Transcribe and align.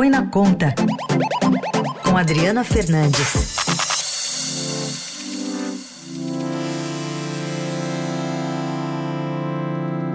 Põe 0.00 0.08
na 0.08 0.26
Conta, 0.28 0.74
com 2.02 2.16
Adriana 2.16 2.64
Fernandes. 2.64 3.54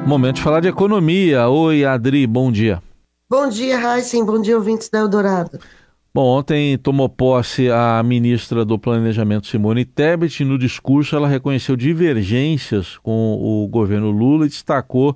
Momento 0.07 0.37
de 0.37 0.41
falar 0.41 0.61
de 0.61 0.69
economia. 0.69 1.47
Oi, 1.49 1.85
Adri, 1.85 2.25
bom 2.25 2.51
dia. 2.51 2.81
Bom 3.29 3.47
dia, 3.47 3.79
Heisen. 3.79 4.25
Bom 4.25 4.41
dia, 4.41 4.57
ouvintes 4.57 4.90
da 4.90 4.97
Eldorado. 4.97 5.60
Bom, 6.12 6.40
ontem 6.40 6.79
tomou 6.79 7.08
posse 7.08 7.70
a 7.70 8.02
ministra 8.04 8.65
do 8.65 8.79
Planejamento, 8.79 9.46
Simone 9.46 9.86
Tebet. 9.86 10.44
No 10.44 10.58
discurso, 10.58 11.15
ela 11.15 11.28
reconheceu 11.28 11.76
divergências 11.76 12.97
com 12.97 13.36
o 13.40 13.67
governo 13.67 14.10
Lula 14.10 14.47
e 14.47 14.49
destacou 14.49 15.15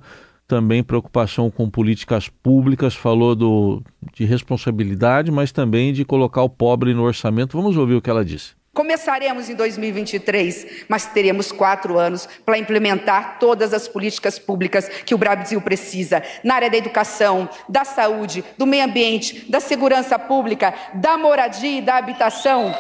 também 0.50 0.84
preocupação 0.84 1.52
com 1.52 1.70
políticas 1.70 2.28
públicas, 2.28 2.96
falou 2.96 3.36
do, 3.36 3.84
de 4.16 4.26
responsabilidade, 4.26 5.32
mas 5.32 5.52
também 5.52 5.94
de 5.94 6.04
colocar 6.04 6.42
o 6.42 6.50
pobre 6.50 6.92
no 6.92 7.04
orçamento. 7.04 7.56
Vamos 7.56 7.78
ouvir 7.78 7.94
o 7.94 8.02
que 8.02 8.10
ela 8.10 8.26
disse. 8.26 8.58
Começaremos 8.74 9.48
em 9.48 9.56
2023, 9.56 10.86
mas 10.88 11.06
teremos 11.06 11.52
quatro 11.52 12.00
anos 12.00 12.28
para 12.44 12.58
implementar 12.58 13.38
todas 13.40 13.74
as 13.74 13.88
políticas 13.88 14.40
públicas 14.40 14.90
que 15.06 15.14
o 15.14 15.18
Brasil 15.18 15.62
precisa 15.62 16.24
na 16.44 16.56
área 16.56 16.70
da 16.70 16.78
educação, 16.78 17.48
da 17.68 17.86
saúde, 17.86 18.44
do 18.58 18.66
meio 18.66 18.86
ambiente, 18.86 19.50
da 19.52 19.60
segurança 19.60 20.18
pública, 20.18 20.74
da 20.96 21.18
moradia 21.18 21.78
e 21.78 21.82
da 21.82 21.98
habitação, 21.98 22.74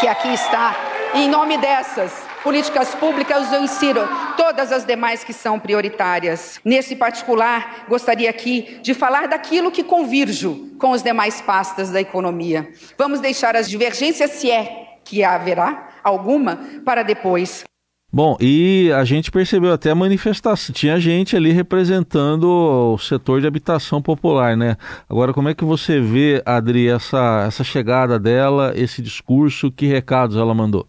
que 0.00 0.06
aqui 0.06 0.32
está. 0.32 0.76
E 1.14 1.24
em 1.24 1.28
nome 1.28 1.58
dessas 1.58 2.29
políticas 2.42 2.94
públicas, 2.94 3.52
eu 3.52 3.62
insiro 3.62 4.00
todas 4.36 4.72
as 4.72 4.84
demais 4.84 5.22
que 5.24 5.32
são 5.32 5.58
prioritárias. 5.58 6.60
Nesse 6.64 6.96
particular, 6.96 7.84
gostaria 7.88 8.30
aqui 8.30 8.78
de 8.82 8.94
falar 8.94 9.28
daquilo 9.28 9.70
que 9.70 9.82
convirjo 9.82 10.70
com 10.78 10.90
os 10.90 11.02
demais 11.02 11.40
pastas 11.40 11.90
da 11.90 12.00
economia. 12.00 12.68
Vamos 12.98 13.20
deixar 13.20 13.56
as 13.56 13.68
divergências, 13.68 14.30
se 14.32 14.50
é 14.50 14.98
que 15.04 15.24
haverá 15.24 15.88
alguma 16.02 16.58
para 16.84 17.02
depois. 17.02 17.64
Bom, 18.12 18.36
e 18.40 18.90
a 18.92 19.04
gente 19.04 19.30
percebeu 19.30 19.72
até 19.72 19.90
a 19.90 19.94
manifestação, 19.94 20.74
tinha 20.74 20.98
gente 20.98 21.36
ali 21.36 21.52
representando 21.52 22.44
o 22.44 22.98
setor 22.98 23.40
de 23.40 23.46
habitação 23.46 24.02
popular, 24.02 24.56
né? 24.56 24.76
Agora, 25.08 25.32
como 25.32 25.48
é 25.48 25.54
que 25.54 25.64
você 25.64 26.00
vê, 26.00 26.42
Adri, 26.44 26.88
essa, 26.88 27.44
essa 27.46 27.62
chegada 27.62 28.18
dela, 28.18 28.72
esse 28.74 29.00
discurso, 29.00 29.70
que 29.70 29.86
recados 29.86 30.36
ela 30.36 30.52
mandou? 30.52 30.88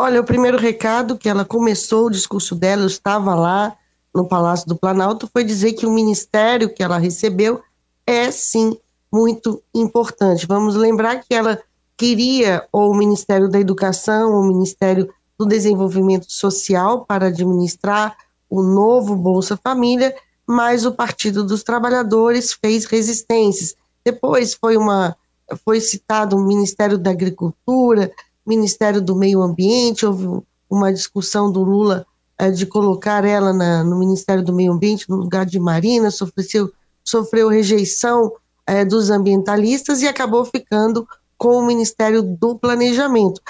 Olha, 0.00 0.20
o 0.20 0.24
primeiro 0.24 0.56
recado 0.56 1.18
que 1.18 1.28
ela 1.28 1.44
começou 1.44 2.06
o 2.06 2.10
discurso 2.10 2.54
dela, 2.54 2.82
eu 2.82 2.86
estava 2.86 3.34
lá 3.34 3.76
no 4.14 4.28
Palácio 4.28 4.68
do 4.68 4.76
Planalto, 4.76 5.28
foi 5.32 5.42
dizer 5.42 5.72
que 5.72 5.84
o 5.84 5.90
ministério 5.90 6.72
que 6.72 6.84
ela 6.84 6.98
recebeu 6.98 7.60
é 8.06 8.30
sim 8.30 8.78
muito 9.12 9.60
importante. 9.74 10.46
Vamos 10.46 10.76
lembrar 10.76 11.16
que 11.16 11.34
ela 11.34 11.60
queria 11.96 12.64
ou 12.70 12.92
o 12.92 12.96
Ministério 12.96 13.48
da 13.48 13.58
Educação, 13.58 14.34
ou 14.34 14.42
o 14.42 14.46
Ministério 14.46 15.12
do 15.36 15.44
Desenvolvimento 15.44 16.32
Social 16.32 17.04
para 17.04 17.26
administrar 17.26 18.16
o 18.48 18.62
novo 18.62 19.16
Bolsa 19.16 19.56
Família, 19.56 20.14
mas 20.46 20.86
o 20.86 20.92
Partido 20.92 21.42
dos 21.42 21.64
Trabalhadores 21.64 22.52
fez 22.52 22.84
resistências. 22.84 23.74
Depois 24.04 24.54
foi 24.54 24.76
uma 24.76 25.16
foi 25.64 25.80
citado 25.80 26.36
o 26.36 26.46
Ministério 26.46 26.98
da 26.98 27.10
Agricultura, 27.10 28.12
Ministério 28.48 29.00
do 29.02 29.14
Meio 29.14 29.42
Ambiente, 29.42 30.06
houve 30.06 30.42
uma 30.68 30.92
discussão 30.92 31.52
do 31.52 31.62
Lula 31.62 32.06
é, 32.38 32.50
de 32.50 32.64
colocar 32.66 33.24
ela 33.24 33.52
na, 33.52 33.84
no 33.84 33.98
Ministério 33.98 34.42
do 34.42 34.52
Meio 34.52 34.72
Ambiente 34.72 35.08
no 35.08 35.16
lugar 35.16 35.44
de 35.44 35.58
Marina, 35.58 36.10
sofreu, 36.10 36.72
sofreu 37.04 37.48
rejeição 37.48 38.32
é, 38.66 38.84
dos 38.84 39.10
ambientalistas 39.10 40.02
e 40.02 40.08
acabou 40.08 40.44
ficando 40.44 41.06
com 41.36 41.56
o 41.56 41.66
Ministério 41.66 42.22
do 42.22 42.58
Planejamento. 42.58 43.40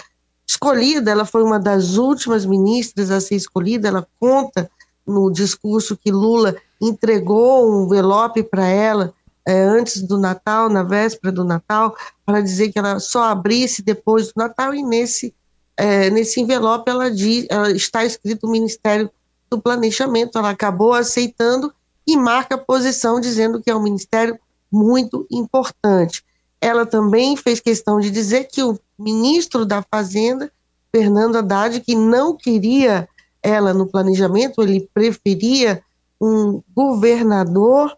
Escolhida, 0.47 1.11
ela 1.11 1.25
foi 1.25 1.43
uma 1.43 1.59
das 1.59 1.97
últimas 1.97 2.45
ministras 2.45 3.11
a 3.11 3.21
ser 3.21 3.37
escolhida, 3.37 3.89
ela 3.89 4.07
conta 4.19 4.71
no 5.07 5.31
discurso 5.31 5.97
que 5.97 6.11
Lula 6.11 6.57
entregou 6.81 7.71
um 7.71 7.85
envelope 7.85 8.43
para 8.43 8.67
ela 8.67 9.13
é, 9.49 9.63
antes 9.63 10.03
do 10.03 10.19
Natal, 10.19 10.69
na 10.69 10.83
véspera 10.83 11.33
do 11.33 11.43
Natal, 11.43 11.97
para 12.27 12.43
dizer 12.43 12.71
que 12.71 12.79
ela 12.79 13.01
só 13.01 13.25
abrisse 13.25 13.81
depois 13.81 14.27
do 14.27 14.35
Natal, 14.37 14.75
e 14.75 14.83
nesse, 14.83 15.35
é, 15.75 16.11
nesse 16.11 16.39
envelope 16.39 16.91
ela, 16.91 17.11
diz, 17.11 17.47
ela 17.49 17.71
está 17.71 18.05
escrito 18.05 18.47
o 18.47 18.51
Ministério 18.51 19.11
do 19.49 19.59
Planejamento, 19.59 20.37
ela 20.37 20.51
acabou 20.51 20.93
aceitando 20.93 21.73
e 22.07 22.15
marca 22.15 22.57
a 22.57 22.59
posição 22.59 23.19
dizendo 23.19 23.63
que 23.63 23.71
é 23.71 23.75
um 23.75 23.83
ministério 23.83 24.39
muito 24.71 25.27
importante. 25.31 26.23
Ela 26.61 26.85
também 26.85 27.35
fez 27.35 27.59
questão 27.59 27.99
de 27.99 28.11
dizer 28.11 28.49
que 28.53 28.63
o 28.63 28.79
ministro 28.99 29.65
da 29.65 29.83
Fazenda, 29.83 30.53
Fernando 30.95 31.37
Haddad, 31.37 31.81
que 31.81 31.95
não 31.95 32.37
queria 32.37 33.09
ela 33.43 33.73
no 33.73 33.87
planejamento, 33.87 34.61
ele 34.61 34.91
preferia 34.93 35.83
um 36.21 36.63
governador, 36.75 37.97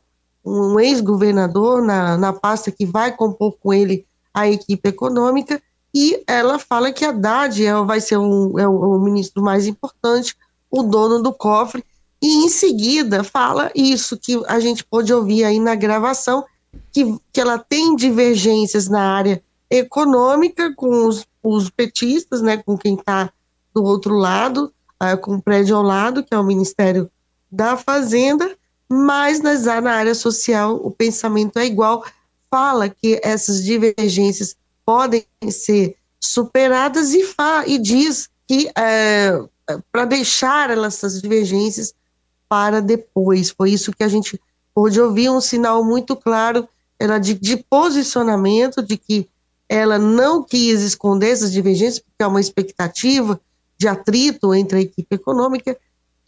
um 0.51 0.81
ex-governador 0.81 1.83
na, 1.83 2.17
na 2.17 2.33
pasta 2.33 2.71
que 2.71 2.85
vai 2.85 3.15
compor 3.15 3.57
com 3.61 3.73
ele 3.73 4.07
a 4.33 4.49
equipe 4.49 4.89
econômica, 4.89 5.61
e 5.95 6.23
ela 6.27 6.59
fala 6.59 6.93
que 6.93 7.05
Haddad 7.05 7.65
é, 7.65 7.75
vai 7.83 8.01
ser 8.01 8.17
um, 8.17 8.59
é 8.59 8.67
o, 8.67 8.97
o 8.97 9.01
ministro 9.01 9.43
mais 9.43 9.67
importante, 9.67 10.37
o 10.71 10.83
dono 10.83 11.23
do 11.23 11.33
cofre, 11.33 11.85
e 12.23 12.45
em 12.45 12.49
seguida 12.49 13.25
fala 13.25 13.71
isso 13.75 14.17
que 14.17 14.41
a 14.47 14.61
gente 14.61 14.85
pôde 14.85 15.13
ouvir 15.13 15.45
aí 15.45 15.59
na 15.59 15.75
gravação, 15.75 16.45
que, 16.93 17.19
que 17.33 17.41
ela 17.41 17.59
tem 17.59 17.97
divergências 17.97 18.89
na 18.89 19.15
área 19.15 19.43
econômica 19.69 20.73
com 20.75 21.07
os, 21.07 21.27
os 21.43 21.71
petistas, 21.71 22.43
né, 22.43 22.59
com 22.59 22.77
quem 22.77 22.95
está 22.95 23.33
do 23.75 23.83
outro 23.83 24.15
lado, 24.15 24.73
uh, 25.03 25.17
com 25.21 25.37
o 25.37 25.43
prédio 25.43 25.77
ao 25.77 25.83
lado, 25.83 26.23
que 26.23 26.35
é 26.35 26.39
o 26.39 26.45
Ministério 26.45 27.11
da 27.51 27.77
Fazenda, 27.77 28.57
mas 28.91 29.41
nas, 29.41 29.65
na 29.65 29.93
área 29.93 30.15
social 30.15 30.75
o 30.75 30.91
pensamento 30.91 31.59
é 31.59 31.67
igual, 31.67 32.05
fala 32.51 32.89
que 32.89 33.21
essas 33.23 33.63
divergências 33.63 34.57
podem 34.85 35.25
ser 35.49 35.97
superadas 36.19 37.15
e, 37.15 37.25
fa, 37.25 37.65
e 37.67 37.79
diz 37.79 38.29
que 38.49 38.69
é, 38.77 39.41
para 39.93 40.05
deixar 40.05 40.71
essas 40.71 41.23
divergências 41.23 41.95
para 42.49 42.81
depois. 42.81 43.51
Foi 43.51 43.71
isso 43.71 43.93
que 43.93 44.03
a 44.03 44.09
gente 44.09 44.41
pôde 44.75 45.01
ouvir 45.01 45.31
um 45.31 45.41
sinal 45.41 45.85
muito 45.85 46.17
claro 46.17 46.69
era 46.99 47.19
de, 47.19 47.33
de 47.33 47.57
posicionamento, 47.57 48.83
de 48.83 48.99
que 48.99 49.29
ela 49.69 49.99
não 49.99 50.43
quis 50.43 50.83
esconder 50.83 51.31
essas 51.31 51.53
divergências, 51.53 52.01
porque 52.01 52.23
há 52.23 52.29
uma 52.29 52.41
expectativa 52.41 53.41
de 53.79 53.89
atrito 53.89 54.53
entre 54.53 54.79
a 54.79 54.83
equipe 54.83 55.15
econômica, 55.15 55.79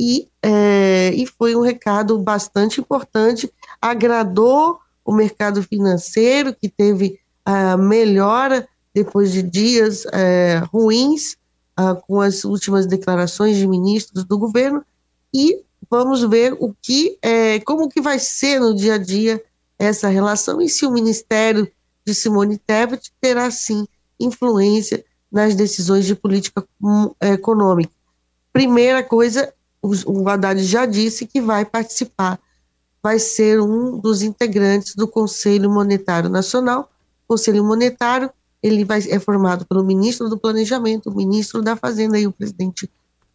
e, 0.04 0.28
é, 0.42 1.12
e 1.14 1.24
foi 1.28 1.54
um 1.54 1.60
recado 1.60 2.18
bastante 2.18 2.80
importante, 2.80 3.48
agradou 3.80 4.80
o 5.04 5.12
mercado 5.12 5.62
financeiro, 5.62 6.52
que 6.52 6.68
teve 6.68 7.20
a 7.44 7.76
melhora 7.76 8.68
depois 8.92 9.30
de 9.30 9.44
dias 9.44 10.04
é, 10.12 10.60
ruins, 10.72 11.36
ah, 11.76 11.94
com 11.94 12.20
as 12.20 12.42
últimas 12.42 12.84
declarações 12.84 13.56
de 13.56 13.64
ministros 13.64 14.24
do 14.24 14.36
governo, 14.36 14.84
e 15.32 15.62
vamos 15.88 16.20
ver 16.24 16.56
o 16.58 16.74
que, 16.82 17.16
é, 17.22 17.60
como 17.60 17.88
que 17.88 18.00
vai 18.00 18.19
ser 18.19 18.58
no 18.58 18.74
dia 18.74 18.94
a 18.94 18.98
dia 18.98 19.40
essa 19.78 20.08
relação 20.08 20.60
e 20.60 20.69
se 20.69 20.84
o 20.84 20.90
Ministério 20.90 21.70
de 22.04 22.12
Simone 22.12 22.58
Tebet 22.58 23.12
terá, 23.20 23.48
sim, 23.52 23.86
influência 24.19 25.04
nas 25.30 25.54
decisões 25.54 26.04
de 26.04 26.16
política 26.16 26.66
hum, 26.82 27.14
econômica. 27.20 27.92
Primeira 28.52 29.04
coisa, 29.04 29.54
o 29.82 30.28
Haddad 30.28 30.62
já 30.62 30.87
disse 30.87 31.26
que 31.26 31.41
vai 31.41 31.65
participar, 31.65 32.38
vai 33.03 33.19
ser 33.19 33.60
um 33.60 33.98
dos 33.98 34.22
integrantes 34.22 34.94
do 34.94 35.09
Conselho 35.09 35.69
Monetário 35.69 36.31
Nacional. 36.31 36.90
O 37.25 37.32
Conselho 37.32 37.64
Monetário 37.64 38.31
ele 38.62 38.84
vai, 38.84 39.00
é 39.08 39.19
formado 39.19 39.67
pelo 39.67 39.82
ministro 39.82 40.29
do 40.29 40.38
Planejamento, 40.38 41.11
o 41.11 41.17
ministro 41.17 41.61
da 41.61 41.75
Fazenda 41.75 42.19
e 42.19 42.29
o 42.29 42.32
presidente 42.32 42.88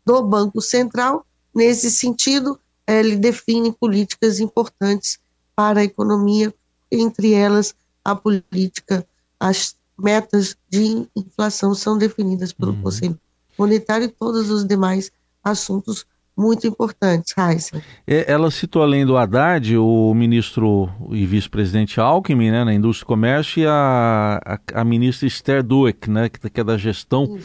do 0.05 0.23
Banco 0.23 0.61
Central. 0.61 1.25
Nesse 1.53 1.91
sentido, 1.91 2.57
ele 2.87 3.17
define 3.17 3.73
políticas 3.73 4.39
importantes 4.39 5.19
para 5.53 5.81
a 5.81 5.83
economia, 5.83 6.53
entre 6.89 7.33
elas 7.33 7.75
a 8.05 8.15
política, 8.15 9.05
as 9.37 9.75
metas 9.97 10.55
de 10.69 11.05
inflação 11.13 11.75
são 11.75 11.97
definidas 11.97 12.53
pelo 12.53 12.71
uhum. 12.71 12.83
Conselho 12.83 13.19
Monetário 13.57 14.05
e 14.05 14.07
todos 14.07 14.49
os 14.49 14.65
demais 14.65 15.11
assuntos 15.43 16.05
muito 16.37 16.67
importantes, 16.67 17.33
Heisen. 17.35 17.81
É, 18.05 18.31
ela 18.31 18.51
citou 18.51 18.83
além 18.83 19.05
do 19.05 19.17
Haddad, 19.17 19.75
o 19.77 20.13
ministro 20.13 20.89
e 21.09 21.25
vice-presidente 21.25 21.99
Alckmin, 21.99 22.51
né, 22.51 22.63
na 22.63 22.73
Indústria 22.73 23.05
e 23.05 23.07
Comércio, 23.07 23.63
e 23.63 23.65
a, 23.65 24.39
a, 24.45 24.81
a 24.81 24.83
ministra 24.83 25.27
Esther 25.27 25.63
Dueck, 25.63 26.09
né, 26.09 26.29
que, 26.29 26.49
que 26.49 26.59
é 26.59 26.63
da 26.63 26.77
gestão. 26.77 27.39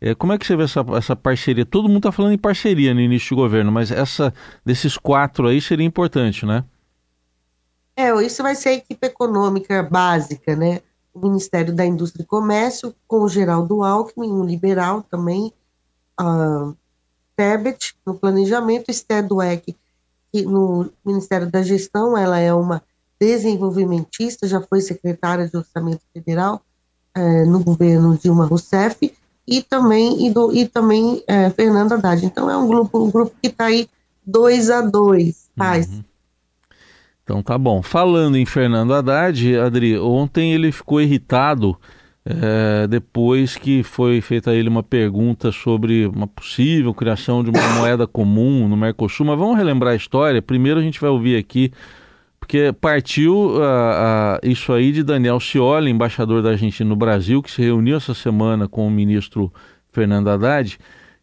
É, 0.00 0.14
como 0.14 0.32
é 0.32 0.38
que 0.38 0.46
você 0.46 0.56
vê 0.56 0.64
essa, 0.64 0.84
essa 0.96 1.14
parceria? 1.14 1.66
Todo 1.66 1.86
mundo 1.86 1.98
está 1.98 2.12
falando 2.12 2.32
em 2.32 2.38
parceria 2.38 2.94
no 2.94 3.00
início 3.00 3.36
do 3.36 3.42
governo, 3.42 3.70
mas 3.70 3.90
essa 3.90 4.32
desses 4.64 4.96
quatro 4.96 5.46
aí 5.46 5.60
seria 5.60 5.84
importante, 5.84 6.46
né? 6.46 6.64
É, 7.94 8.10
isso 8.24 8.42
vai 8.42 8.54
ser 8.54 8.70
a 8.70 8.74
equipe 8.74 9.06
econômica 9.06 9.82
básica, 9.82 10.56
né? 10.56 10.80
O 11.12 11.20
Ministério 11.20 11.74
da 11.74 11.84
Indústria 11.84 12.22
e 12.22 12.26
Comércio, 12.26 12.94
com 13.06 13.20
o 13.20 13.28
Geraldo 13.28 13.82
Alckmin, 13.84 14.32
um 14.32 14.44
liberal 14.44 15.02
também, 15.02 15.52
uh, 16.18 16.74
Tebet 17.40 17.94
no 18.04 18.14
planejamento, 18.14 18.90
Esther 18.90 19.26
Dweck 19.26 19.74
que 20.32 20.42
no 20.42 20.90
Ministério 21.04 21.50
da 21.50 21.62
Gestão, 21.62 22.16
ela 22.16 22.38
é 22.38 22.52
uma 22.54 22.82
desenvolvimentista, 23.20 24.46
já 24.46 24.60
foi 24.60 24.80
secretária 24.80 25.48
de 25.48 25.56
Orçamento 25.56 26.02
Federal 26.12 26.62
é, 27.14 27.44
no 27.44 27.62
governo 27.62 28.16
Dilma 28.16 28.46
Rousseff, 28.46 29.12
e 29.46 29.62
também, 29.62 30.26
e, 30.26 30.30
do, 30.30 30.54
e 30.54 30.66
também 30.66 31.22
é, 31.26 31.50
Fernanda 31.50 31.96
Haddad. 31.96 32.24
Então 32.24 32.48
é 32.48 32.56
um 32.56 32.68
grupo, 32.68 33.04
um 33.04 33.10
grupo 33.10 33.34
que 33.42 33.48
está 33.48 33.64
aí 33.64 33.88
dois 34.24 34.70
a 34.70 34.80
dois, 34.80 35.50
faz. 35.56 35.88
Uhum. 35.88 36.04
Então 37.24 37.42
tá 37.42 37.58
bom. 37.58 37.82
Falando 37.82 38.36
em 38.36 38.46
Fernando 38.46 38.94
Haddad, 38.94 39.58
Adri, 39.58 39.98
ontem 39.98 40.52
ele 40.52 40.70
ficou 40.70 41.00
irritado 41.00 41.76
é, 42.42 42.86
depois 42.86 43.56
que 43.56 43.82
foi 43.82 44.20
feita 44.20 44.50
a 44.50 44.54
ele 44.54 44.68
uma 44.68 44.82
pergunta 44.82 45.50
sobre 45.50 46.06
uma 46.06 46.26
possível 46.26 46.92
criação 46.94 47.42
de 47.42 47.50
uma 47.50 47.68
moeda 47.74 48.06
comum 48.06 48.68
no 48.68 48.76
Mercosul. 48.76 49.26
Mas 49.26 49.38
vamos 49.38 49.56
relembrar 49.56 49.92
a 49.92 49.96
história. 49.96 50.40
Primeiro 50.40 50.80
a 50.80 50.82
gente 50.82 51.00
vai 51.00 51.10
ouvir 51.10 51.36
aqui, 51.36 51.72
porque 52.38 52.72
partiu 52.72 53.34
uh, 53.34 53.58
uh, 53.58 54.38
isso 54.42 54.72
aí 54.72 54.92
de 54.92 55.02
Daniel 55.02 55.40
Scioli, 55.40 55.90
embaixador 55.90 56.42
da 56.42 56.50
Argentina 56.50 56.88
no 56.88 56.96
Brasil, 56.96 57.42
que 57.42 57.50
se 57.50 57.62
reuniu 57.62 57.96
essa 57.96 58.14
semana 58.14 58.68
com 58.68 58.86
o 58.86 58.90
ministro 58.90 59.52
Fernando 59.92 60.28
Haddad. 60.28 60.78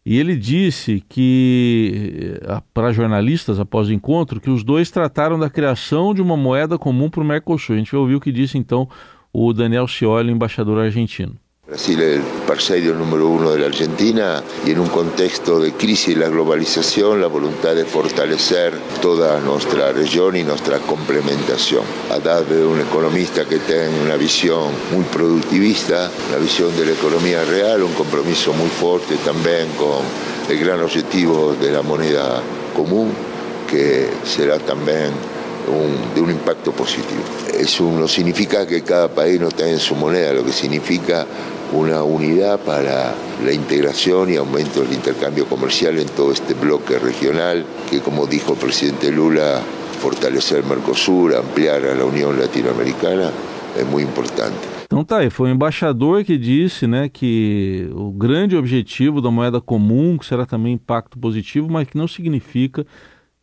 E 0.06 0.16
ele 0.16 0.36
disse 0.36 1.04
que, 1.06 2.40
eh, 2.40 2.62
para 2.72 2.92
jornalistas, 2.92 3.60
após 3.60 3.88
o 3.88 3.92
encontro, 3.92 4.40
que 4.40 4.48
os 4.48 4.64
dois 4.64 4.90
trataram 4.90 5.38
da 5.38 5.50
criação 5.50 6.14
de 6.14 6.22
uma 6.22 6.34
moeda 6.34 6.78
comum 6.78 7.10
para 7.10 7.20
o 7.20 7.26
Mercosul. 7.26 7.74
A 7.74 7.78
gente 7.78 7.92
vai 7.92 8.00
ouvir 8.00 8.14
o 8.14 8.20
que 8.20 8.32
disse 8.32 8.56
então 8.56 8.88
o 9.32 9.52
Daniel 9.52 9.86
Scioli, 9.86 10.32
embaixador 10.32 10.80
argentino. 10.80 11.34
Brasil 11.68 12.00
es 12.00 12.16
el 12.16 12.22
parceiro 12.46 12.94
número 12.94 13.28
uno 13.28 13.50
de 13.50 13.58
la 13.58 13.66
Argentina 13.66 14.42
y 14.64 14.70
en 14.70 14.78
un 14.78 14.88
contexto 14.88 15.60
de 15.60 15.72
crisis 15.72 16.14
de 16.14 16.22
la 16.22 16.30
globalización, 16.30 17.20
la 17.20 17.26
voluntad 17.26 17.74
de 17.74 17.84
fortalecer 17.84 18.72
toda 19.02 19.38
nuestra 19.40 19.92
región 19.92 20.34
y 20.34 20.44
nuestra 20.44 20.78
complementación. 20.78 21.82
Haddad 22.10 22.50
es 22.50 22.64
un 22.64 22.80
economista 22.80 23.44
que 23.44 23.58
tiene 23.58 24.00
una 24.02 24.16
visión 24.16 24.70
muy 24.94 25.04
productivista, 25.04 26.10
la 26.32 26.38
visión 26.38 26.74
de 26.74 26.86
la 26.86 26.92
economía 26.92 27.44
real, 27.44 27.82
un 27.82 27.92
compromiso 27.92 28.54
muy 28.54 28.70
fuerte 28.70 29.16
también 29.22 29.68
con 29.76 30.00
el 30.48 30.58
gran 30.58 30.80
objetivo 30.80 31.52
de 31.52 31.70
la 31.70 31.82
moneda 31.82 32.40
común, 32.74 33.12
que 33.70 34.08
será 34.24 34.58
también 34.58 35.10
un, 35.66 36.14
de 36.14 36.20
un 36.20 36.30
impacto 36.30 36.72
positivo. 36.72 37.22
Eso 37.58 37.90
no 37.90 38.06
significa 38.06 38.66
que 38.66 38.82
cada 38.82 39.08
país 39.08 39.40
no 39.40 39.48
tenga 39.48 39.78
su 39.78 39.94
moneda, 39.94 40.32
lo 40.32 40.44
que 40.44 40.52
significa 40.52 41.26
una 41.72 42.02
unidad 42.02 42.60
para 42.60 43.14
la 43.44 43.52
integración 43.52 44.32
y 44.32 44.36
aumento 44.36 44.80
del 44.80 44.92
intercambio 44.92 45.46
comercial 45.46 45.98
en 45.98 46.08
todo 46.08 46.32
este 46.32 46.54
bloque 46.54 46.98
regional, 46.98 47.64
que 47.90 48.00
como 48.00 48.26
dijo 48.26 48.52
el 48.52 48.58
presidente 48.58 49.12
Lula, 49.12 49.60
fortalecer 50.00 50.64
Mercosur, 50.64 51.34
ampliar 51.34 51.84
a 51.84 51.94
la 51.94 52.04
Unión 52.04 52.38
Latinoamericana, 52.38 53.32
é 53.76 53.84
muito 53.84 54.08
importante. 54.08 54.56
Então 54.84 55.04
tá 55.04 55.18
aí, 55.18 55.28
foi 55.28 55.50
o 55.50 55.52
embaixador 55.52 56.24
que 56.24 56.38
disse 56.38 56.86
né, 56.86 57.10
que 57.10 57.90
o 57.92 58.10
grande 58.10 58.56
objetivo 58.56 59.20
da 59.20 59.30
moeda 59.30 59.60
comum, 59.60 60.16
que 60.16 60.24
será 60.24 60.46
também 60.46 60.72
impacto 60.72 61.18
positivo, 61.18 61.68
mas 61.70 61.86
que 61.86 61.98
não 61.98 62.08
significa 62.08 62.86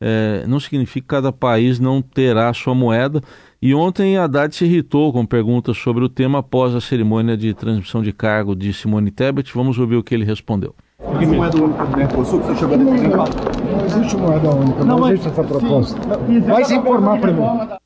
é, 0.07 0.45
não 0.45 0.59
significa 0.59 1.01
que 1.01 1.07
cada 1.07 1.31
país 1.31 1.79
não 1.79 1.99
terá 1.99 2.53
sua 2.53 2.75
moeda. 2.75 3.21
E 3.59 3.73
ontem 3.73 4.17
Haddad 4.17 4.55
se 4.55 4.63
irritou 4.63 5.11
com 5.11 5.25
perguntas 5.25 5.77
sobre 5.77 6.03
o 6.03 6.09
tema 6.09 6.39
após 6.39 6.75
a 6.75 6.81
cerimônia 6.81 7.35
de 7.35 7.51
transmissão 7.55 8.03
de 8.03 8.13
cargo 8.13 8.55
de 8.55 8.71
Simone 8.71 9.09
Tebet. 9.09 9.51
Vamos 9.55 9.79
ouvir 9.79 9.95
o 9.95 10.03
que 10.03 10.13
ele 10.13 10.23
respondeu. 10.23 10.75
Que 11.17 11.25
moeda 11.25 11.57
única 11.57 11.85
do 11.85 11.97
Mercosul 11.97 12.39
que 12.39 12.45
você 12.45 12.55
chegou 12.55 12.75
a 12.75 12.77
defender? 12.77 13.17
Não 13.17 13.85
existe 13.85 14.17
moeda 14.17 14.49
única, 14.51 14.85
não, 14.85 14.99
não 14.99 15.07
existe 15.07 15.27
essa 15.27 15.43
proposta. 15.43 15.99
Vai 16.45 16.65
se 16.65 16.75
informar 16.75 17.19
primeiro. 17.19 17.84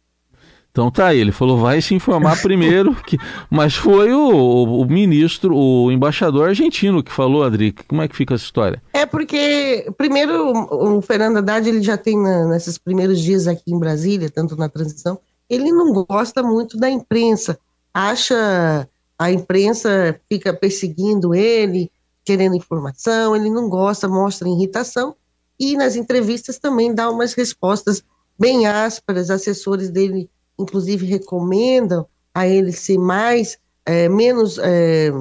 Então 0.80 0.90
tá 0.90 1.08
aí, 1.08 1.20
ele 1.20 1.34
falou, 1.34 1.58
vai 1.58 1.82
se 1.82 1.94
informar 1.94 2.42
primeiro, 2.42 2.96
que... 3.04 3.18
mas 3.50 3.76
foi 3.76 4.14
o, 4.14 4.64
o, 4.80 4.86
ministro, 4.86 5.54
o 5.54 5.92
embaixador 5.92 6.48
argentino 6.48 7.04
que 7.04 7.12
falou, 7.12 7.44
Adri, 7.44 7.74
como 7.86 8.02
é 8.02 8.08
que 8.08 8.16
fica 8.16 8.34
essa 8.34 8.46
história? 8.46 8.82
É 8.94 9.06
porque, 9.06 9.92
primeiro, 9.98 10.54
o 10.54 11.02
Fernando 11.02 11.36
Haddad, 11.36 11.68
ele 11.68 11.82
já 11.82 11.98
tem, 11.98 12.18
na, 12.18 12.48
nesses 12.48 12.78
primeiros 12.78 13.20
dias 13.20 13.46
aqui 13.46 13.74
em 13.74 13.78
Brasília, 13.78 14.30
tanto 14.30 14.56
na 14.56 14.70
transição, 14.70 15.20
ele 15.50 15.70
não 15.70 15.92
gosta 15.92 16.42
muito 16.42 16.78
da 16.78 16.90
imprensa, 16.90 17.60
acha 17.94 18.88
a 19.18 19.32
imprensa 19.34 20.18
fica 20.32 20.54
perseguindo 20.54 21.36
ele, 21.36 21.92
querendo 22.24 22.56
informação, 22.56 23.36
ele 23.36 23.50
não 23.50 23.68
gosta, 23.68 24.08
mostra 24.08 24.48
irritação, 24.48 25.14
e 25.60 25.76
nas 25.76 25.98
entrevistas 25.98 26.58
também 26.58 26.96
dá 26.96 27.10
umas 27.10 27.34
respostas 27.34 28.02
bem 28.40 28.66
ásperas, 28.66 29.30
assessores 29.30 29.90
dele 29.90 30.30
inclusive 30.60 31.06
recomendam 31.06 32.06
a 32.34 32.48
ele 32.48 32.72
ser 32.72 32.98
mais, 32.98 33.58
é, 33.86 34.08
menos, 34.08 34.58
é, 34.60 35.12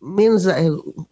menos 0.00 0.46
é, 0.46 0.68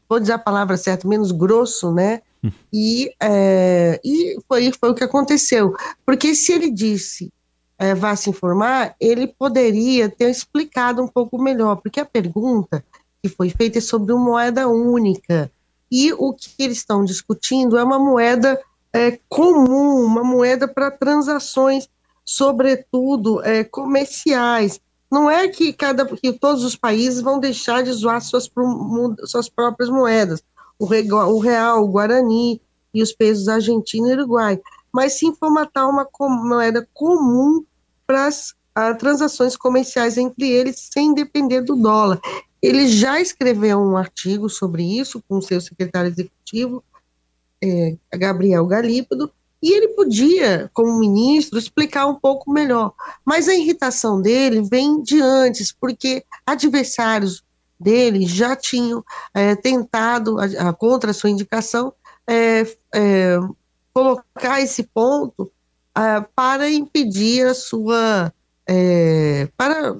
vou 0.08 0.20
dizer 0.20 0.32
a 0.32 0.38
palavra 0.38 0.76
certa, 0.76 1.08
menos 1.08 1.32
grosso, 1.32 1.92
né? 1.92 2.22
Hum. 2.42 2.50
E, 2.72 3.12
é, 3.20 4.00
e 4.04 4.36
foi, 4.48 4.70
foi 4.72 4.90
o 4.90 4.94
que 4.94 5.04
aconteceu. 5.04 5.74
Porque 6.04 6.34
se 6.34 6.52
ele 6.52 6.70
disse 6.70 7.32
é, 7.78 7.94
vá 7.94 8.14
se 8.14 8.30
informar, 8.30 8.94
ele 9.00 9.26
poderia 9.26 10.08
ter 10.08 10.30
explicado 10.30 11.02
um 11.02 11.08
pouco 11.08 11.40
melhor, 11.40 11.76
porque 11.76 12.00
a 12.00 12.04
pergunta 12.04 12.84
que 13.22 13.28
foi 13.28 13.50
feita 13.50 13.78
é 13.78 13.80
sobre 13.80 14.12
uma 14.12 14.24
moeda 14.24 14.68
única. 14.68 15.50
E 15.90 16.12
o 16.12 16.32
que 16.32 16.50
eles 16.58 16.78
estão 16.78 17.04
discutindo 17.04 17.76
é 17.76 17.84
uma 17.84 17.98
moeda 17.98 18.60
é, 18.92 19.18
comum, 19.28 20.04
uma 20.04 20.22
moeda 20.22 20.68
para 20.68 20.90
transações 20.90 21.88
sobretudo 22.24 23.42
é, 23.42 23.62
comerciais. 23.64 24.80
Não 25.10 25.30
é 25.30 25.46
que, 25.48 25.72
cada, 25.72 26.04
que 26.06 26.32
todos 26.32 26.64
os 26.64 26.74
países 26.74 27.20
vão 27.20 27.38
deixar 27.38 27.82
de 27.82 27.92
zoar 27.92 28.20
suas, 28.20 28.50
suas 29.26 29.48
próprias 29.48 29.90
moedas, 29.90 30.42
o, 30.78 30.86
real, 31.38 31.84
o 31.84 31.88
guarani 31.88 32.60
e 32.92 33.02
os 33.02 33.12
pesos 33.12 33.48
argentino 33.48 34.08
e 34.08 34.12
uruguai, 34.14 34.60
mas 34.92 35.18
sim 35.18 35.34
formatar 35.34 35.88
uma 35.88 36.08
moeda 36.20 36.88
comum 36.92 37.64
para 38.06 38.26
as 38.26 38.54
transações 38.98 39.56
comerciais 39.56 40.18
entre 40.18 40.48
eles, 40.48 40.88
sem 40.92 41.14
depender 41.14 41.60
do 41.62 41.76
dólar. 41.76 42.20
Ele 42.60 42.88
já 42.88 43.20
escreveu 43.20 43.78
um 43.78 43.96
artigo 43.96 44.48
sobre 44.48 44.82
isso 44.82 45.22
com 45.28 45.40
seu 45.40 45.60
secretário 45.60 46.10
executivo, 46.10 46.82
é, 47.62 47.96
Gabriel 48.16 48.66
Galípolo, 48.66 49.30
e 49.64 49.72
ele 49.72 49.88
podia, 49.88 50.70
como 50.74 50.98
ministro, 50.98 51.58
explicar 51.58 52.06
um 52.06 52.14
pouco 52.14 52.52
melhor. 52.52 52.92
Mas 53.24 53.48
a 53.48 53.54
irritação 53.54 54.20
dele 54.20 54.60
vem 54.60 55.02
de 55.02 55.22
antes, 55.22 55.72
porque 55.72 56.22
adversários 56.46 57.42
dele 57.80 58.26
já 58.26 58.54
tinham 58.54 59.02
é, 59.32 59.56
tentado, 59.56 60.38
a, 60.38 60.68
a, 60.68 60.72
contra 60.74 61.12
a 61.12 61.14
sua 61.14 61.30
indicação, 61.30 61.94
é, 62.26 62.66
é, 62.94 63.38
colocar 63.94 64.60
esse 64.60 64.82
ponto 64.82 65.50
para 66.36 66.70
impedir 66.70 67.46
a 67.46 67.54
sua. 67.54 68.30
É, 68.66 69.48
para 69.56 69.96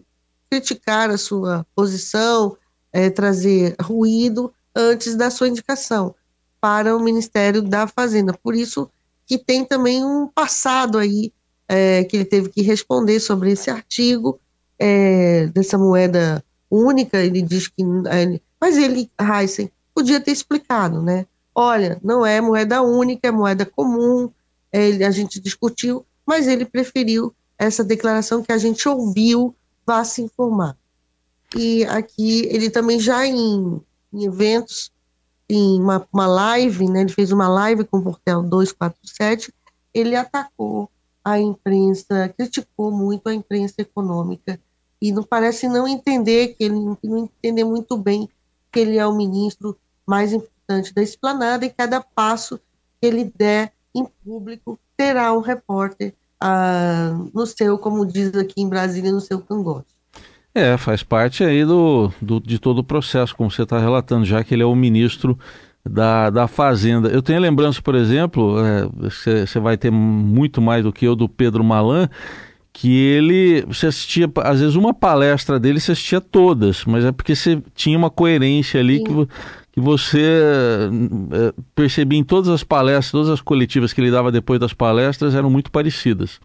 criticar 0.51 1.09
a 1.09 1.17
sua 1.17 1.67
posição, 1.75 2.55
é, 2.93 3.09
trazer 3.09 3.77
ruído 3.81 4.53
antes 4.77 5.17
da 5.17 5.31
sua 5.31 5.49
indicação 5.49 6.15
para 6.61 6.97
o 6.97 7.01
Ministério 7.01 7.61
da 7.61 7.87
Fazenda. 7.87 8.33
Por 8.33 8.55
isso, 8.55 8.91
que 9.27 9.39
tem 9.39 9.65
também 9.65 10.05
um 10.05 10.27
passado 10.27 10.99
aí, 10.99 11.33
é, 11.69 12.05
que 12.05 12.17
ele 12.17 12.25
teve 12.25 12.49
que 12.49 12.63
responder 12.63 13.21
sobre 13.21 13.53
esse 13.53 13.71
artigo 13.71 14.39
é, 14.79 15.47
dessa 15.47 15.79
moeda 15.79 16.45
única. 16.71 17.19
Ele 17.19 17.43
diz 17.43 17.69
que. 17.69 17.83
É, 18.09 18.41
mas 18.61 18.77
ele, 18.77 19.11
Heisen, 19.21 19.71
podia 19.95 20.21
ter 20.21 20.33
explicado, 20.33 21.03
né? 21.03 21.27
Olha, 21.55 21.99
não 22.03 22.27
é 22.27 22.41
moeda 22.41 22.83
única, 22.83 23.29
é 23.29 23.31
moeda 23.31 23.65
comum, 23.65 24.29
ele, 24.73 25.05
a 25.05 25.11
gente 25.11 25.39
discutiu, 25.39 26.05
mas 26.27 26.49
ele 26.49 26.65
preferiu 26.65 27.33
essa 27.57 27.85
declaração 27.85 28.43
que 28.43 28.51
a 28.51 28.59
gente 28.59 28.89
ouviu, 28.89 29.55
vá 29.87 30.03
se 30.05 30.21
informar. 30.23 30.77
E 31.57 31.85
aqui 31.85 32.47
ele 32.47 32.69
também 32.71 32.99
já 32.99 33.25
em, 33.25 33.81
em 34.13 34.25
eventos 34.25 34.91
em 35.49 35.81
uma, 35.81 36.07
uma 36.13 36.27
live, 36.27 36.89
né, 36.89 37.03
ele 37.03 37.13
fez 37.13 37.31
uma 37.31 37.49
live 37.49 37.85
com 37.85 37.99
o 37.99 38.03
Portel 38.03 38.43
247, 38.43 39.53
ele 39.93 40.17
atacou 40.17 40.91
a 41.25 41.39
imprensa, 41.39 42.29
criticou 42.37 42.91
muito 42.91 43.29
a 43.29 43.35
imprensa 43.35 43.77
econômica 43.79 44.61
e 45.01 45.13
não 45.13 45.23
parece 45.23 45.69
não 45.69 45.87
entender 45.87 46.55
que 46.55 46.65
ele 46.65 46.75
não 46.75 46.99
entender 47.25 47.65
muito 47.65 47.97
bem 47.97 48.29
que 48.73 48.81
ele 48.81 48.99
é 48.99 49.07
o 49.07 49.15
ministro 49.15 49.77
mais 50.07 50.33
importante 50.33 50.93
da 50.93 51.03
esplanada 51.03 51.65
e 51.65 51.71
cada 51.71 52.01
passo 52.01 52.59
que 53.01 53.07
ele 53.07 53.33
der 53.37 53.73
em 53.95 54.07
público 54.25 54.79
terá 54.97 55.33
um 55.33 55.41
repórter 55.41 56.15
ah, 56.41 57.17
no 57.33 57.47
seu, 57.47 57.79
como 57.79 58.05
diz 58.05 58.35
aqui 58.35 58.61
em 58.61 58.69
Brasília, 58.69 59.13
no 59.13 59.21
seu 59.21 59.41
cangote. 59.41 59.95
É, 60.55 60.77
faz 60.77 61.03
parte 61.03 61.43
aí 61.43 61.65
do, 61.65 62.13
do 62.23 62.41
de 62.41 62.61
todo 62.61 62.79
o 62.79 62.85
processo, 62.85 63.35
como 63.35 63.51
você 63.51 63.63
está 63.65 63.79
relatando, 63.79 64.25
já 64.25 64.45
que 64.45 64.55
ele 64.55 64.63
é 64.63 64.67
o 64.67 64.75
ministro 64.75 65.37
da, 65.85 66.31
da 66.31 66.47
Fazenda. 66.47 67.09
Eu 67.09 67.21
tenho 67.21 67.41
lembrança, 67.41 67.83
por 67.83 67.97
exemplo, 67.97 68.57
você 68.97 69.45
é, 69.53 69.61
vai 69.61 69.77
ter 69.77 69.91
muito 69.91 70.63
mais 70.63 70.85
do 70.85 70.93
que 70.93 71.05
eu 71.05 71.17
do 71.17 71.29
Pedro 71.29 71.65
Malan, 71.65 72.09
que 72.73 72.93
ele, 72.93 73.63
você 73.63 73.89
assistia, 73.89 74.31
às 74.45 74.61
vezes 74.61 74.77
uma 74.77 74.95
palestra 74.95 75.59
dele 75.61 75.79
você 75.79 75.93
assistia 75.93 76.21
todas, 76.21 76.85
mas 76.85 77.05
é 77.05 77.13
porque 77.13 77.35
você 77.35 77.63
tinha 77.75 77.99
uma 77.99 78.11
coerência 78.11 78.81
ali 78.81 79.03
que, 79.03 79.13
que 79.73 79.81
você 79.81 80.41
é, 81.33 81.53
percebia 81.75 82.19
em 82.19 82.25
todas 82.25 82.49
as 82.49 82.65
palestras, 82.65 83.11
todas 83.11 83.29
as 83.29 83.41
coletivas 83.41 83.93
que 83.93 84.01
ele 84.01 84.11
dava 84.11 84.33
depois 84.33 84.59
das 84.59 84.73
palestras 84.73 85.35
eram 85.35 85.51
muito 85.51 85.71
parecidas. 85.71 86.41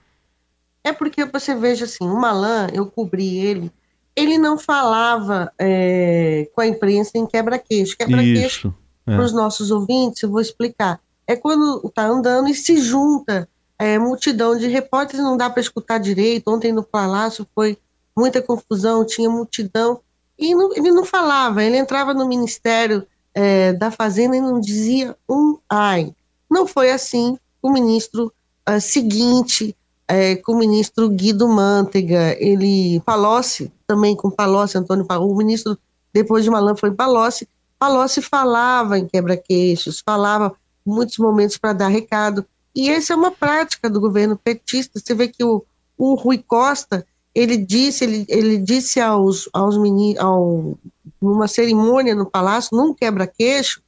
É 0.83 0.93
porque 0.93 1.25
você 1.25 1.55
veja 1.55 1.85
assim, 1.85 2.07
o 2.07 2.19
Malan, 2.19 2.67
eu 2.73 2.85
cobri 2.85 3.37
ele, 3.37 3.71
ele 4.19 4.38
não 4.38 4.57
falava 4.57 5.51
é, 5.57 6.49
com 6.53 6.61
a 6.61 6.67
imprensa 6.67 7.11
em 7.15 7.25
quebra-queixo. 7.25 7.97
Quebra-queixo, 7.97 8.73
é. 9.07 9.15
para 9.15 9.23
os 9.23 9.33
nossos 9.33 9.71
ouvintes, 9.71 10.23
eu 10.23 10.29
vou 10.29 10.41
explicar. 10.41 10.99
É 11.25 11.35
quando 11.35 11.81
está 11.85 12.05
andando 12.05 12.49
e 12.49 12.55
se 12.55 12.77
junta 12.77 13.47
é, 13.77 13.97
multidão 13.97 14.57
de 14.57 14.67
repórteres, 14.67 15.23
não 15.23 15.38
dá 15.38 15.49
para 15.49 15.61
escutar 15.61 15.97
direito. 15.99 16.49
Ontem 16.49 16.71
no 16.71 16.83
Palácio 16.83 17.47
foi 17.55 17.77
muita 18.15 18.41
confusão, 18.41 19.05
tinha 19.05 19.29
multidão. 19.29 20.01
E 20.38 20.53
não, 20.53 20.73
ele 20.73 20.91
não 20.91 21.05
falava, 21.05 21.63
ele 21.63 21.77
entrava 21.77 22.13
no 22.13 22.27
Ministério 22.27 23.05
é, 23.33 23.73
da 23.73 23.91
Fazenda 23.91 24.35
e 24.35 24.41
não 24.41 24.59
dizia 24.59 25.15
um 25.29 25.57
ai. 25.69 26.13
Não 26.49 26.65
foi 26.65 26.91
assim 26.91 27.38
o 27.61 27.69
ministro 27.71 28.33
uh, 28.67 28.81
seguinte, 28.81 29.75
é, 30.09 30.35
com 30.35 30.53
o 30.53 30.57
ministro 30.57 31.07
Guido 31.07 31.47
Mantega, 31.47 32.35
ele, 32.39 32.99
Palocci, 33.01 33.71
também 33.85 34.15
com 34.15 34.31
Palocci, 34.31 34.75
Antônio 34.75 35.05
Palocci, 35.05 35.31
o 35.31 35.37
ministro, 35.37 35.77
depois 36.11 36.43
de 36.43 36.49
Malan, 36.49 36.75
foi 36.75 36.89
Palocci, 36.89 37.47
Palocci 37.77 38.19
falava 38.19 38.97
em 38.97 39.05
quebra-queixos, 39.07 40.01
falava 40.03 40.51
muitos 40.83 41.19
momentos 41.19 41.57
para 41.57 41.73
dar 41.73 41.89
recado, 41.89 42.43
e 42.75 42.89
essa 42.89 43.13
é 43.13 43.15
uma 43.15 43.29
prática 43.29 43.87
do 43.87 44.01
governo 44.01 44.35
petista. 44.35 44.99
Você 44.99 45.13
vê 45.13 45.27
que 45.27 45.43
o, 45.43 45.63
o 45.95 46.15
Rui 46.15 46.39
Costa, 46.39 47.05
ele 47.35 47.55
disse, 47.55 48.03
ele, 48.03 48.25
ele 48.27 48.57
disse 48.57 48.99
aos, 48.99 49.47
aos 49.53 49.77
meninos, 49.77 50.19
ao, 50.19 50.77
numa 51.21 51.47
cerimônia 51.47 52.15
no 52.15 52.25
Palácio, 52.25 52.75
num 52.75 52.95
quebra-queixo, 52.95 53.81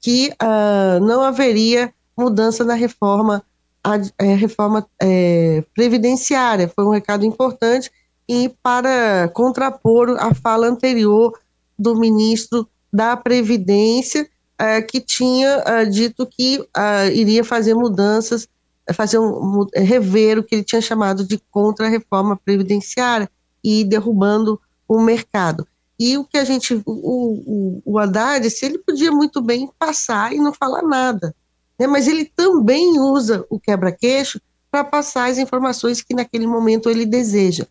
que 0.00 0.32
uh, 0.40 1.04
não 1.04 1.22
haveria 1.22 1.92
mudança 2.16 2.64
na 2.64 2.74
reforma, 2.74 3.42
a, 3.86 4.00
é, 4.18 4.34
reforma 4.34 4.84
é, 5.00 5.62
previdenciária. 5.72 6.68
Foi 6.74 6.84
um 6.84 6.90
recado 6.90 7.24
importante 7.24 7.90
e 8.28 8.52
para 8.60 9.28
contrapor 9.32 10.16
a 10.18 10.34
fala 10.34 10.66
anterior 10.66 11.32
do 11.78 11.94
ministro 11.94 12.68
da 12.92 13.16
Previdência, 13.16 14.28
uh, 14.60 14.84
que 14.86 15.00
tinha 15.00 15.62
uh, 15.62 15.88
dito 15.88 16.26
que 16.26 16.58
uh, 16.58 17.12
iria 17.12 17.44
fazer 17.44 17.74
mudanças, 17.74 18.48
fazer 18.92 19.18
um, 19.18 19.66
rever 19.74 20.38
o 20.38 20.42
que 20.42 20.56
ele 20.56 20.64
tinha 20.64 20.80
chamado 20.80 21.24
de 21.24 21.40
contra-reforma 21.50 22.36
previdenciária 22.36 23.30
e 23.62 23.84
derrubando 23.84 24.60
o 24.88 25.00
mercado. 25.00 25.66
E 25.98 26.16
o 26.16 26.24
que 26.24 26.38
a 26.38 26.44
gente, 26.44 26.74
o, 26.74 26.82
o, 26.86 27.82
o 27.84 27.98
Haddad, 27.98 28.48
se 28.50 28.66
ele 28.66 28.78
podia 28.78 29.12
muito 29.12 29.40
bem 29.40 29.70
passar 29.78 30.32
e 30.32 30.38
não 30.38 30.52
falar 30.52 30.82
nada, 30.82 31.34
né? 31.78 31.86
mas 31.86 32.06
ele 32.06 32.24
também 32.24 32.98
usa 32.98 33.44
o 33.50 33.58
quebra-queixo 33.58 34.40
para 34.70 34.84
passar 34.84 35.30
as 35.30 35.38
informações 35.38 36.02
que 36.02 36.14
naquele 36.14 36.46
momento 36.46 36.90
ele 36.90 37.06
deseja. 37.06 37.66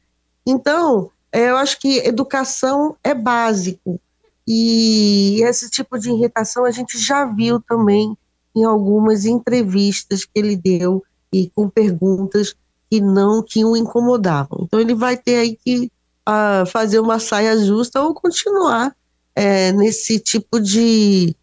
Então, 0.46 1.10
eh, 1.32 1.50
eu 1.50 1.58
acho 1.58 1.80
que 1.80 2.00
educação 2.00 2.96
é 3.04 3.14
básico, 3.14 4.00
e 4.48 5.42
esse 5.44 5.70
tipo 5.70 5.98
de 5.98 6.12
irritação 6.12 6.66
a 6.66 6.72
gente 6.72 7.00
já 7.00 7.26
viu 7.26 7.60
também 7.60 8.16
em 8.56 8.64
algumas 8.64 9.26
entrevistas 9.26 10.24
que 10.24 10.32
ele 10.36 10.56
deu 10.56 11.04
e 11.34 11.50
com 11.54 11.68
perguntas 11.68 12.56
que 12.90 13.02
não 13.02 13.44
que 13.44 13.66
o 13.66 13.76
incomodavam. 13.76 14.62
Então 14.62 14.80
ele 14.80 14.94
vai 14.94 15.18
ter 15.18 15.38
aí 15.38 15.56
que 15.56 15.92
uh, 16.30 16.66
fazer 16.68 17.00
uma 17.00 17.20
saia 17.20 17.58
justa 17.58 18.02
ou 18.02 18.14
continuar 18.14 18.96
é, 19.36 19.72
nesse 19.72 20.20
tipo 20.20 20.60
de, 20.60 21.36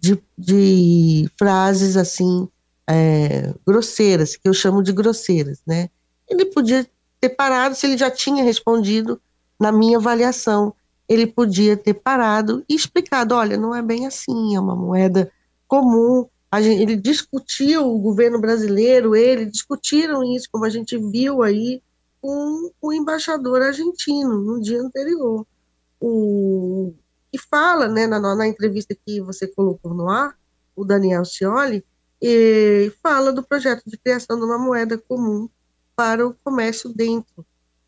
de, 0.00 0.20
de 0.36 1.28
frases 1.38 1.96
assim 1.96 2.48
é, 2.88 3.54
grosseiras, 3.66 4.36
que 4.36 4.48
eu 4.48 4.54
chamo 4.54 4.82
de 4.82 4.92
grosseiras, 4.92 5.60
né? 5.66 5.88
Ele 6.28 6.46
podia 6.46 6.86
ter 7.20 7.30
parado 7.30 7.74
se 7.74 7.86
ele 7.86 7.98
já 7.98 8.10
tinha 8.10 8.42
respondido 8.42 9.20
na 9.58 9.70
minha 9.70 9.98
avaliação 9.98 10.74
ele 11.10 11.26
podia 11.26 11.76
ter 11.76 11.94
parado 11.94 12.64
e 12.68 12.74
explicado: 12.76 13.34
olha, 13.34 13.56
não 13.56 13.74
é 13.74 13.82
bem 13.82 14.06
assim, 14.06 14.54
é 14.54 14.60
uma 14.60 14.76
moeda 14.76 15.30
comum. 15.66 16.24
Gente, 16.60 16.82
ele 16.82 16.96
discutiu, 16.96 17.84
o 17.84 17.98
governo 17.98 18.40
brasileiro, 18.40 19.16
ele 19.16 19.46
discutiram 19.46 20.22
isso, 20.22 20.48
como 20.50 20.64
a 20.64 20.68
gente 20.68 20.96
viu 20.96 21.42
aí 21.42 21.82
com 22.20 22.70
o 22.80 22.92
embaixador 22.92 23.60
argentino 23.60 24.38
no 24.40 24.60
dia 24.60 24.80
anterior. 24.80 25.44
O, 26.00 26.92
e 27.32 27.38
fala, 27.38 27.88
né, 27.88 28.06
na, 28.06 28.20
na 28.34 28.46
entrevista 28.46 28.94
que 28.94 29.20
você 29.20 29.46
colocou 29.46 29.94
no 29.94 30.08
ar, 30.08 30.36
o 30.74 30.84
Daniel 30.84 31.24
Scioli, 31.24 31.84
e 32.20 32.92
fala 33.02 33.32
do 33.32 33.42
projeto 33.42 33.82
de 33.86 33.96
criação 33.96 34.38
de 34.38 34.44
uma 34.44 34.58
moeda 34.58 34.98
comum 34.98 35.48
para 35.96 36.26
o 36.26 36.34
comércio 36.44 36.92
dentro 36.92 37.44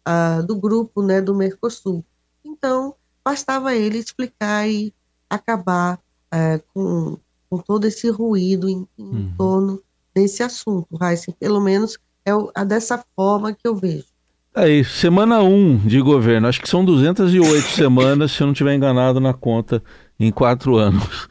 uh, 0.06 0.42
do 0.46 0.56
grupo 0.56 1.02
né, 1.02 1.20
do 1.20 1.34
Mercosul. 1.34 2.04
Então, 2.44 2.94
bastava 3.25 3.75
ele 3.75 3.99
explicar 3.99 4.68
e 4.68 4.94
acabar 5.28 5.99
é, 6.30 6.58
com, 6.75 7.18
com, 7.49 7.58
todo 7.58 7.87
esse 7.87 8.11
ruído 8.11 8.68
em, 8.68 8.87
em 8.99 9.04
uhum. 9.04 9.34
torno 9.37 9.82
desse 10.14 10.42
assunto, 10.42 10.88
Heisen. 11.02 11.34
Pelo 11.38 11.61
menos 11.61 11.99
é 12.25 12.34
o, 12.34 12.50
é 12.54 12.64
dessa 12.64 13.02
forma 13.14 13.52
que 13.52 13.66
eu 13.66 13.75
vejo. 13.75 14.12
Aí, 14.54 14.85
semana 14.85 15.42
1 15.42 15.49
um 15.49 15.76
de 15.78 15.99
governo, 16.02 16.47
acho 16.47 16.61
que 16.61 16.68
são 16.68 16.85
208 16.85 17.68
semanas, 17.75 18.32
se 18.32 18.42
eu 18.42 18.47
não 18.47 18.52
estiver 18.52 18.75
enganado 18.75 19.18
na 19.18 19.32
conta, 19.32 19.82
em 20.21 20.30
quatro 20.30 20.76
anos. 20.76 21.26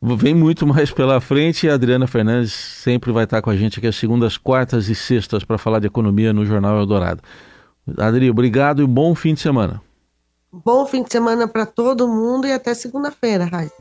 Vem 0.00 0.34
muito 0.34 0.66
mais 0.66 0.90
pela 0.90 1.20
frente 1.20 1.66
e 1.66 1.70
a 1.70 1.74
Adriana 1.74 2.06
Fernandes 2.06 2.52
sempre 2.52 3.12
vai 3.12 3.24
estar 3.24 3.42
com 3.42 3.50
a 3.50 3.56
gente 3.56 3.78
aqui 3.78 3.88
às 3.88 3.96
segundas, 3.96 4.38
quartas 4.38 4.88
e 4.88 4.94
sextas 4.94 5.44
para 5.44 5.58
falar 5.58 5.80
de 5.80 5.88
economia 5.88 6.32
no 6.32 6.46
Jornal 6.46 6.78
Eldorado. 6.78 7.22
Adri, 7.98 8.30
obrigado 8.30 8.82
e 8.82 8.86
bom 8.86 9.14
fim 9.14 9.34
de 9.34 9.40
semana. 9.40 9.82
Bom 10.52 10.86
fim 10.86 11.02
de 11.02 11.12
semana 11.12 11.46
para 11.46 11.66
todo 11.66 12.08
mundo 12.08 12.46
e 12.46 12.52
até 12.52 12.72
segunda-feira, 12.72 13.44
Raíssa. 13.44 13.74